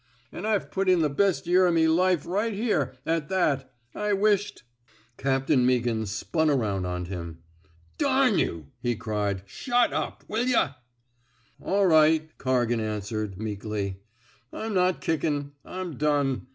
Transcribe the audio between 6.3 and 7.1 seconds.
around on